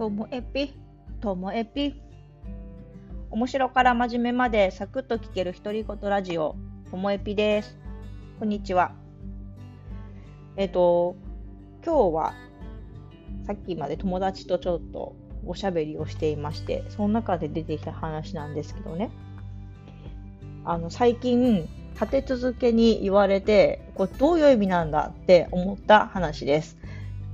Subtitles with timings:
[0.00, 0.72] ともえぴ、
[1.20, 2.00] ともえぴ。
[3.30, 6.56] 面白から真面目までサクッと聞ける独り言ラジオ、
[6.90, 7.76] ともえぴです。
[8.38, 8.92] こんにちは。
[10.56, 11.16] えっ、と、
[11.84, 12.34] 今日は
[13.46, 19.10] さっきまで友達とちょっとおしゃべりをしていまして、その中で出てきた話なんですけどね。
[20.64, 26.78] あの、最近、立て続けに言われて、これどういう意味なんだって思った話です。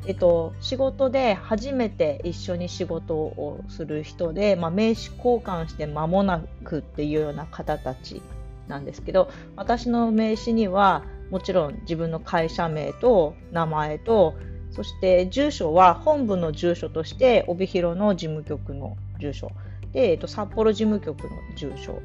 [0.06, 8.22] えっと、仕事で初めて一緒に仕事をする人で、まあ、名刺交換して間もなくっていうような方たち
[8.68, 14.34] なんですけど私の名刺にはもちろん自分の会社名と名前と
[14.70, 19.50] そして住所は本部の住所として帯広の事務局の住所。
[19.92, 22.00] で、えっと、札幌事務局の住所。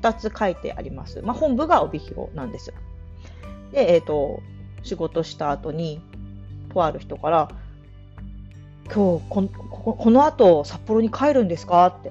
[0.00, 2.72] 2つ書いてあります、まあ、本部が帯広なんです
[3.72, 4.40] で、えっと、
[4.84, 6.00] 仕事した後に
[6.72, 7.48] とある人から、
[8.92, 11.86] 今日こここの後札幌に帰るんですか？
[11.86, 12.10] って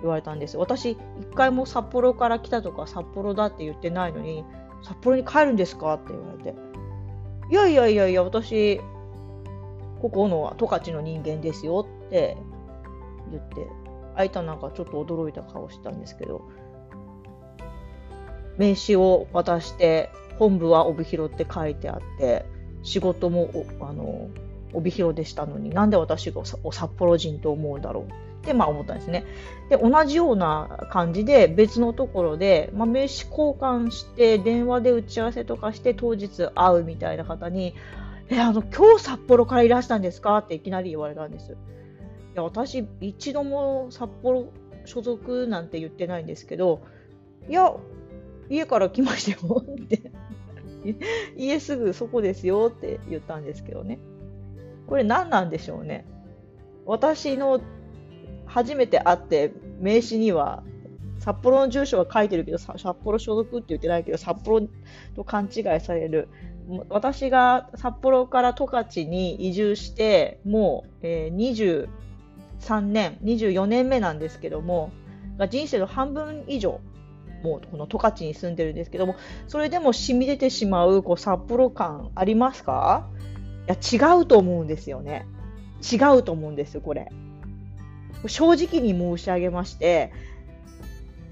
[0.00, 0.56] 言われたんです。
[0.56, 0.98] 私、一
[1.34, 4.44] 回も札幌から来たとか札幌だって言ってないのに、
[4.82, 5.94] 札幌に帰るんですか？
[5.94, 6.54] って言われて、
[7.50, 8.80] いやいやいやいや、私、
[10.00, 11.86] ここの十勝の人間ですよ。
[12.06, 12.36] って
[13.30, 13.66] 言って、
[14.16, 16.48] 相手なんかちょっと驚いた顔したんですけど、
[18.58, 22.44] 名刺を渡して、本部は帯広って書いてあって、
[22.82, 24.28] 仕事もあの
[24.72, 28.04] 帯広でしたのになんで私が札幌人と思うんだろう？
[28.04, 29.24] ってまあ思ったんですね。
[29.70, 37.74] で同じような感じで別のところで、まあ、名刺交換して電話で打ち合わせとかして当日会うみたいな方に
[38.28, 41.52] 「えあの今日札幌からいらしたんですか?」っていきなり言われたんです。
[41.52, 41.54] い
[42.34, 44.46] や私一度も札幌
[44.86, 46.80] 所属なんて言ってないんですけど
[47.48, 47.72] いや
[48.50, 50.10] 家から来ましたよって
[51.36, 53.98] 家すぐそこですよって言ったんですけどね。
[54.86, 56.04] これ何なんでしょうね。
[56.86, 57.60] 私の
[58.46, 60.62] 初めて会って名刺には
[61.18, 64.66] 札幌の住所は書いてるけど札幌所属って言ってないけど札幌
[65.14, 66.28] と勘違いされる
[66.88, 71.88] 私が札幌から十勝に移住してもう、えー、
[72.60, 74.90] 23年24年目なんですけども
[75.48, 76.80] 人生の半分以上
[77.42, 79.16] もうこの十勝に住んでるんですけども、
[79.48, 83.08] それでも染み出てしまうこう札幌感ありますか？
[83.68, 85.26] いや、違うと思うんですよね。
[85.82, 87.10] 違うと思うんですよ、これ。
[88.26, 90.12] 正直に申し上げまして、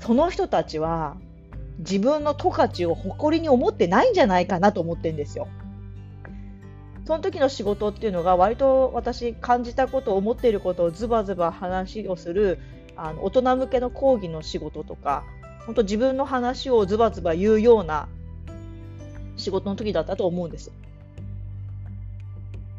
[0.01, 1.17] その人たちは
[1.79, 5.47] 自分の十勝を誇りに思ってないんじゃないかなと思ってんですよ。
[7.07, 12.59] その時の仕事っていうのが割と私感じたこと思っていることをズバズバ話をする
[12.97, 15.25] あの大人向けの講義の仕事とか
[15.71, 18.09] 本当自分の話をズバズバ言うような
[19.37, 20.73] 仕事の時だったと思うんです。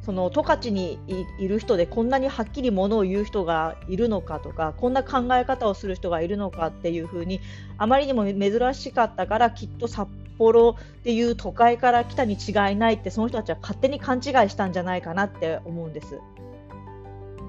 [0.01, 0.99] その十勝に
[1.39, 7.39] いる人でこんなにはっきりものを言う人がいるのかとかこんな考え方をする人がいるのかっていうふうに
[7.77, 16.15] あまりにも珍しかったからきっと札幌っていう都会から来たに違いないってその人たちは勝手に勘違いしたんじゃないかなって思うんです。
[16.15, 16.17] い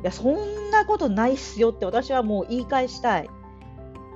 [0.04, 3.28] やそんなことないっすよって私はもう言い返したい。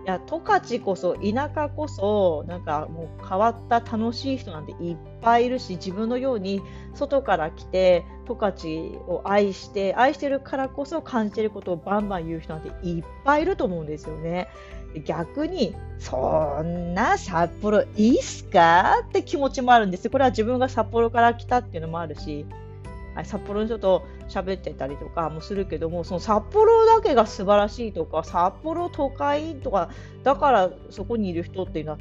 [0.06, 6.62] や十勝こそ田舎こそなんかもう変わった楽しい人なんていっぱいいるし自分のように
[6.94, 8.68] 外から来て十勝
[9.08, 14.48] を愛して愛してるからこそ感じてることをバンバン言う人なんていっぱいいると思うんですよね。
[15.04, 19.02] 逆にそんな札幌いいっすか？
[19.08, 22.46] って気持ちもあるんですこれは自分が札幌から来たっていうのもあるし
[23.24, 29.90] 札幌の人と喋ってたりとかもするけどもその札幌だけが素晴らしいとか札幌都会とか
[30.22, 31.98] だからそこにいる人っていうのは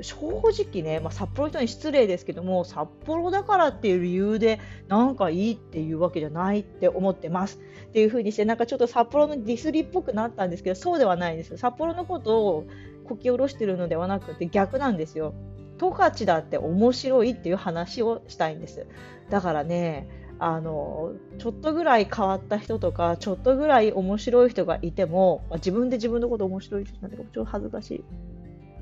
[0.00, 7.58] 正直ね、まあ、札幌人に失礼ですけども札幌だからっていう理由でなんかいいっていうわけじゃないって思ってます。
[7.88, 12.66] っていう風にしてなんかちょっと札幌のディスりっぽくなったんですけどそうではないです札幌のことを
[13.04, 15.34] こき下ろしてるのではなくて逆なんですよ。
[15.78, 18.86] 十勝だって面白いっていう話をしたいんです。
[19.30, 20.08] だからね
[20.46, 28.04] あのちょっとぐらい変わった人とかちょっとぐらい面白い人がいても、まあ、自分で自分のこと面白い人なんだけどちょっと恥ずかしい。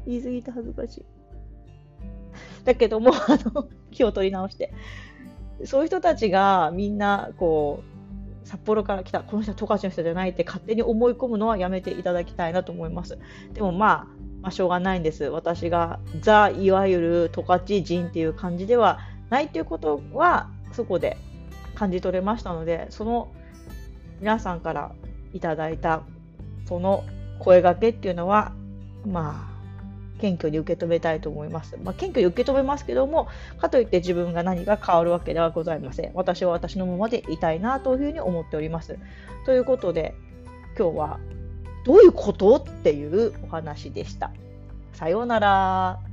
[0.04, 1.04] 言い過ぎて恥ずかしい。
[2.64, 4.74] だけども あの気を取り直して。
[5.64, 7.84] そういう人たちがみんなこ
[8.44, 13.16] う札幌から来たこの人は十勝の人じゃないって勝手に思い込むのはやめていただきたいなと思います。
[13.52, 14.06] でもまあ
[14.40, 15.22] まあ、しょうがないんです。
[15.26, 18.98] 私がザ・いわゆる十勝人っていう感じでは
[19.30, 21.16] ないということはそこで
[21.82, 23.32] 感じ取れましたのでその
[24.20, 24.92] 皆さんから
[25.34, 26.02] いただいた
[26.68, 27.02] その
[27.40, 28.52] 声がけっていうのは
[29.04, 29.52] まあ
[30.20, 31.76] 謙虚に受け止めたいと思います。
[31.82, 33.26] まあ、謙虚に受け止めますけども、
[33.58, 36.12] かといって自分が何が変わるわけではございません。
[36.14, 38.96] 私は私のままでいたいなというふうに思っております。
[39.46, 40.14] ということで、
[40.78, 41.18] 今日は
[41.84, 44.30] どういうことっていうお話でした。
[44.92, 46.11] さようなら。